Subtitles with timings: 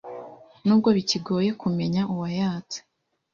[0.65, 2.77] nubwo bikigoye kumenya uwayatse